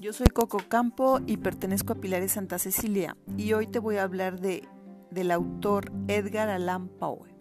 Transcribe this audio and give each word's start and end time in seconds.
Yo 0.00 0.12
soy 0.12 0.28
Coco 0.28 0.58
Campo 0.68 1.18
y 1.26 1.38
pertenezco 1.38 1.92
a 1.92 1.96
Pilares 1.96 2.32
Santa 2.32 2.60
Cecilia 2.60 3.16
y 3.36 3.52
hoy 3.54 3.66
te 3.66 3.80
voy 3.80 3.96
a 3.96 4.04
hablar 4.04 4.40
de, 4.40 4.62
del 5.10 5.32
autor 5.32 5.90
Edgar 6.06 6.48
Allan 6.48 6.86
Poe. 6.86 7.34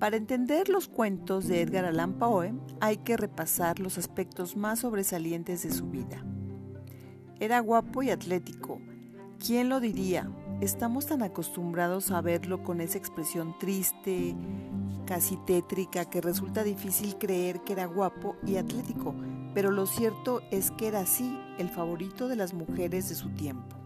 Para 0.00 0.16
entender 0.16 0.68
los 0.70 0.88
cuentos 0.88 1.46
de 1.46 1.62
Edgar 1.62 1.84
Allan 1.84 2.14
Poe 2.14 2.52
hay 2.80 2.96
que 2.96 3.16
repasar 3.16 3.78
los 3.78 3.96
aspectos 3.96 4.56
más 4.56 4.80
sobresalientes 4.80 5.62
de 5.62 5.70
su 5.70 5.86
vida. 5.86 6.24
Era 7.38 7.60
guapo 7.60 8.02
y 8.02 8.10
atlético. 8.10 8.80
¿Quién 9.38 9.68
lo 9.68 9.78
diría? 9.78 10.28
Estamos 10.60 11.06
tan 11.06 11.22
acostumbrados 11.22 12.10
a 12.10 12.20
verlo 12.20 12.64
con 12.64 12.80
esa 12.80 12.98
expresión 12.98 13.56
triste, 13.60 14.34
casi 15.06 15.36
tétrica, 15.46 16.06
que 16.06 16.20
resulta 16.20 16.64
difícil 16.64 17.16
creer 17.18 17.60
que 17.60 17.74
era 17.74 17.86
guapo 17.86 18.34
y 18.44 18.56
atlético, 18.56 19.14
pero 19.54 19.70
lo 19.70 19.86
cierto 19.86 20.42
es 20.50 20.70
que 20.70 20.88
era 20.88 21.00
así, 21.00 21.38
el 21.58 21.68
favorito 21.68 22.28
de 22.28 22.36
las 22.36 22.54
mujeres 22.54 23.08
de 23.08 23.14
su 23.14 23.30
tiempo. 23.30 23.76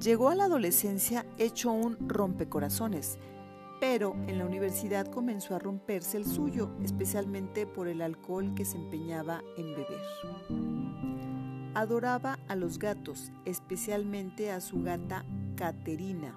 Llegó 0.00 0.28
a 0.28 0.34
la 0.34 0.44
adolescencia 0.44 1.24
hecho 1.38 1.72
un 1.72 2.08
rompecorazones, 2.08 3.18
pero 3.80 4.14
en 4.26 4.38
la 4.38 4.46
universidad 4.46 5.06
comenzó 5.06 5.54
a 5.54 5.58
romperse 5.58 6.16
el 6.16 6.26
suyo, 6.26 6.70
especialmente 6.82 7.66
por 7.66 7.88
el 7.88 8.02
alcohol 8.02 8.54
que 8.54 8.64
se 8.64 8.76
empeñaba 8.76 9.42
en 9.56 9.66
beber. 9.74 10.00
Adoraba 11.74 12.38
a 12.48 12.56
los 12.56 12.78
gatos, 12.78 13.32
especialmente 13.44 14.50
a 14.50 14.60
su 14.60 14.82
gata 14.82 15.24
Caterina. 15.56 16.34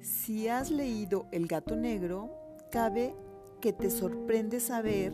Si 0.00 0.48
has 0.48 0.70
leído 0.70 1.26
El 1.32 1.46
gato 1.46 1.76
negro, 1.76 2.30
cabe 2.70 3.14
que 3.60 3.72
te 3.72 3.90
sorprende 3.90 4.60
saber 4.60 5.12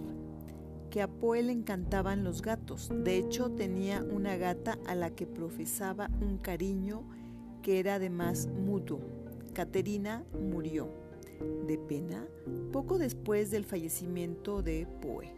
que 0.93 1.01
a 1.01 1.09
Poe 1.09 1.43
le 1.43 1.53
encantaban 1.53 2.23
los 2.23 2.43
gatos. 2.43 2.91
De 2.93 3.17
hecho, 3.17 3.51
tenía 3.51 4.05
una 4.05 4.37
gata 4.37 4.79
a 4.87 4.95
la 4.95 5.09
que 5.09 5.27
profesaba 5.27 6.11
un 6.21 6.37
cariño 6.37 7.09
que 7.63 7.79
era 7.79 7.95
además 7.95 8.47
mutuo. 8.47 9.01
Caterina 9.55 10.23
murió 10.39 10.91
de 11.67 11.79
pena 11.79 12.27
poco 12.73 12.99
después 12.99 13.51
del 13.51 13.65
fallecimiento 13.65 14.63
de 14.63 14.87
Poe. 15.01 15.33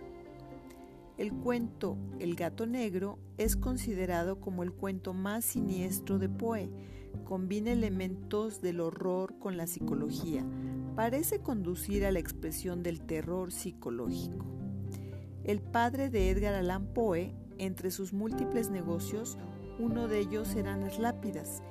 El 1.18 1.32
cuento 1.32 1.96
El 2.18 2.34
gato 2.34 2.66
negro 2.66 3.20
es 3.38 3.54
considerado 3.54 4.40
como 4.40 4.64
el 4.64 4.72
cuento 4.72 5.14
más 5.14 5.44
siniestro 5.44 6.18
de 6.18 6.28
Poe. 6.28 6.68
Combina 7.22 7.70
elementos 7.70 8.60
del 8.60 8.80
horror 8.80 9.38
con 9.38 9.56
la 9.56 9.68
psicología. 9.68 10.44
Parece 10.96 11.38
conducir 11.38 12.04
a 12.04 12.10
la 12.10 12.18
expresión 12.18 12.82
del 12.82 13.02
terror 13.02 13.52
psicológico. 13.52 14.63
El 15.44 15.60
padre 15.60 16.08
de 16.08 16.30
Edgar 16.30 16.54
Allan 16.54 16.86
Poe, 16.86 17.34
entre 17.58 17.90
sus 17.90 18.14
múltiples 18.14 18.70
negocios, 18.70 19.36
uno 19.78 20.08
de 20.08 20.20
ellos 20.20 20.54
eran 20.54 20.80
las 20.80 20.98
lápidas, 20.98 21.62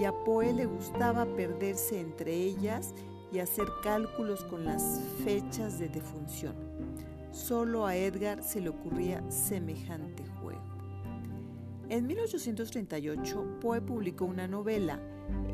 y 0.00 0.04
a 0.04 0.12
Poe 0.24 0.52
le 0.52 0.66
gustaba 0.66 1.26
perderse 1.36 2.00
entre 2.00 2.34
ellas 2.34 2.92
y 3.32 3.38
hacer 3.38 3.66
cálculos 3.84 4.44
con 4.46 4.64
las 4.64 5.00
fechas 5.22 5.78
de 5.78 5.88
defunción. 5.88 6.56
Solo 7.30 7.86
a 7.86 7.94
Edgar 7.94 8.42
se 8.42 8.60
le 8.60 8.70
ocurría 8.70 9.22
semejante 9.30 10.24
juego. 10.42 10.64
En 11.88 12.08
1838, 12.08 13.58
Poe 13.60 13.80
publicó 13.80 14.24
una 14.24 14.48
novela. 14.48 14.98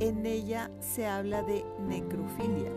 En 0.00 0.24
ella 0.24 0.70
se 0.80 1.06
habla 1.06 1.42
de 1.42 1.62
necrofilia. 1.86 2.72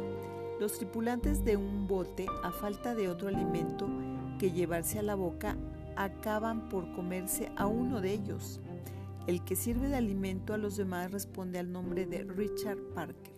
Los 0.59 0.73
tripulantes 0.73 1.45
de 1.45 1.55
un 1.55 1.87
bote, 1.87 2.25
a 2.43 2.51
falta 2.51 2.95
de 2.95 3.07
otro 3.07 3.29
alimento 3.29 3.87
que 4.39 4.51
llevarse 4.51 4.97
a 4.97 5.03
la 5.03 5.13
boca, 5.13 5.55
acaban 5.95 6.69
por 6.69 6.91
comerse 6.93 7.51
a 7.57 7.67
uno 7.67 8.01
de 8.01 8.13
ellos. 8.13 8.59
El 9.27 9.43
que 9.43 9.55
sirve 9.55 9.89
de 9.89 9.97
alimento 9.97 10.55
a 10.55 10.57
los 10.57 10.77
demás 10.77 11.11
responde 11.11 11.59
al 11.59 11.71
nombre 11.71 12.07
de 12.07 12.23
Richard 12.23 12.79
Parker. 12.95 13.37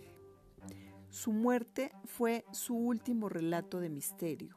Su 1.09 1.33
muerte 1.33 1.91
fue 2.05 2.45
su 2.53 2.75
último 2.75 3.27
relato 3.27 3.81
de 3.81 3.89
misterio. 3.89 4.55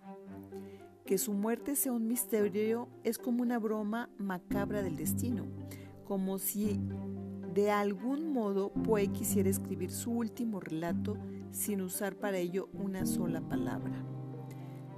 Que 1.05 1.19
su 1.19 1.33
muerte 1.33 1.75
sea 1.75 1.93
un 1.93 2.07
misterio 2.07 2.89
es 3.03 3.19
como 3.19 3.43
una 3.43 3.59
broma 3.59 4.09
macabra 4.19 4.83
del 4.83 4.97
destino, 4.97 5.47
como 6.05 6.39
si 6.39 6.79
de 7.55 7.71
algún 7.71 8.33
modo 8.33 8.71
Poe 8.71 9.09
quisiera 9.09 9.49
escribir 9.49 9.91
su 9.91 10.13
último 10.13 10.61
relato 10.61 11.17
sin 11.51 11.81
usar 11.81 12.17
para 12.17 12.39
ello 12.39 12.69
una 12.73 13.07
sola 13.07 13.41
palabra. 13.41 14.05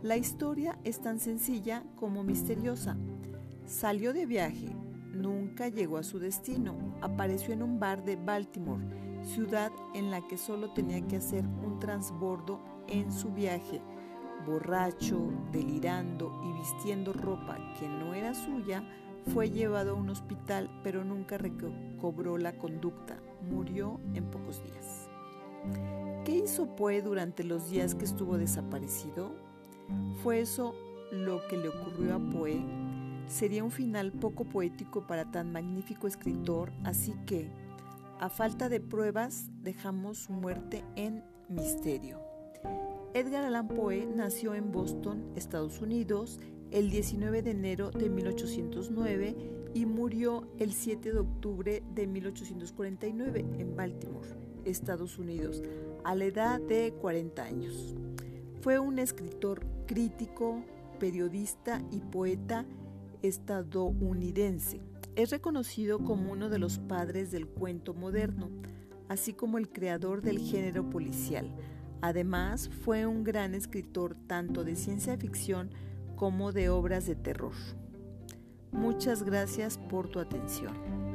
La 0.03 0.17
historia 0.17 0.79
es 0.85 1.01
tan 1.01 1.19
sencilla 1.19 1.83
como 1.97 2.23
misteriosa. 2.23 2.97
Salió 3.67 4.13
de 4.13 4.27
viaje, 4.27 4.69
nunca 5.13 5.69
llegó 5.69 5.99
a 5.99 6.05
su 6.05 6.19
destino, 6.19 6.77
apareció 7.01 7.53
en 7.55 7.63
un 7.63 7.81
bar 7.81 8.05
de 8.05 8.17
Baltimore, 8.17 8.85
ciudad 9.23 9.73
en 9.95 10.11
la 10.11 10.27
que 10.29 10.39
solo 10.39 10.73
tenía 10.73 11.07
que 11.07 11.17
hacer 11.17 11.45
un 11.45 11.79
transbordo 11.81 12.61
en 12.89 13.11
su 13.11 13.33
viaje 13.33 13.81
borracho, 14.47 15.29
delirando 15.51 16.33
y 16.45 16.53
vistiendo 16.53 17.13
ropa 17.13 17.59
que 17.79 17.89
no 17.89 18.15
era 18.15 18.33
suya, 18.35 18.85
fue 19.35 19.51
llevado 19.51 19.93
a 19.93 19.95
un 19.95 20.09
hospital 20.09 20.71
pero 20.85 21.05
nunca 21.05 21.37
recobró 21.37 22.39
la 22.39 22.57
conducta. 22.57 23.19
Murió 23.51 24.01
en 24.15 24.31
pocos 24.31 24.63
días. 24.63 25.09
¿Qué 26.25 26.37
hizo 26.37 26.75
Poe 26.77 27.03
durante 27.03 27.45
los 27.45 27.69
días 27.71 27.95
que 27.95 28.05
estuvo 28.05 28.39
desaparecido? 28.39 29.46
¿Fue 30.23 30.41
eso 30.41 30.75
lo 31.13 31.47
que 31.49 31.57
le 31.57 31.69
ocurrió 31.69 32.17
a 32.17 32.19
Poe? 32.19 32.65
Sería 33.29 33.65
un 33.65 33.71
final 33.71 34.13
poco 34.13 34.45
poético 34.45 35.07
para 35.07 35.31
tan 35.31 35.53
magnífico 35.53 36.07
escritor, 36.07 36.73
así 36.85 37.15
que, 37.27 37.49
a 38.21 38.29
falta 38.29 38.69
de 38.69 38.81
pruebas, 38.81 39.51
dejamos 39.63 40.19
su 40.19 40.33
muerte 40.33 40.85
en 40.95 41.25
misterio. 41.49 42.21
Edgar 43.15 43.45
Allan 43.45 43.69
Poe 43.69 44.07
nació 44.07 44.55
en 44.55 44.73
Boston, 44.73 45.33
Estados 45.37 45.81
Unidos, 45.81 46.39
el 46.71 46.91
19 46.91 47.43
de 47.43 47.51
enero 47.51 47.91
de 47.91 48.09
1809 48.09 49.37
y 49.75 49.87
murió 49.87 50.49
el 50.59 50.73
7 50.73 51.13
de 51.13 51.19
octubre 51.19 51.83
de 51.95 52.07
1849 52.07 53.45
en 53.59 53.77
Baltimore, 53.77 54.29
Estados 54.65 55.19
Unidos, 55.19 55.63
a 56.05 56.15
la 56.15 56.25
edad 56.25 56.61
de 56.61 56.93
40 57.01 57.43
años. 57.43 57.95
Fue 58.61 58.79
un 58.79 58.99
escritor 58.99 59.65
crítico, 59.87 60.63
periodista 60.99 61.83
y 61.91 62.01
poeta 62.01 62.67
estadounidense. 63.23 64.81
Es 65.15 65.31
reconocido 65.31 65.99
como 66.01 66.33
uno 66.33 66.49
de 66.49 66.59
los 66.59 66.79
padres 66.79 67.31
del 67.31 67.47
cuento 67.47 67.95
moderno, 67.95 68.51
así 69.09 69.33
como 69.33 69.59
el 69.59 69.71
creador 69.71 70.21
del 70.21 70.39
género 70.39 70.91
policial 70.91 71.51
Además, 72.01 72.69
fue 72.85 73.07
un 73.07 73.25
gran 73.25 73.55
escritor 73.55 74.15
tanto 74.27 74.65
de 74.65 74.77
ciencia 74.77 75.17
ficción 75.17 75.71
como 76.15 76.53
de 76.53 76.69
obras 76.69 77.07
de 77.07 77.15
terror. 77.15 77.55
Muchas 78.73 79.23
gracias 79.23 79.79
por 79.79 80.09
tu 80.09 80.21
atención. 80.21 81.06